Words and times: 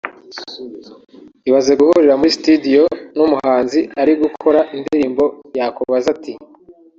Ibaze 1.49 1.71
guhurira 1.79 2.13
muri 2.19 2.31
studio 2.39 2.81
n’umuhanzi 3.17 3.79
ari 4.01 4.13
gukora 4.23 4.59
indirimbo 4.75 5.23
yakubaza 5.57 6.07
ati 6.15 6.33